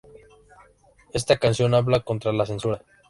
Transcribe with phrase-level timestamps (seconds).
[1.13, 2.81] Esta canción habla contra la censura.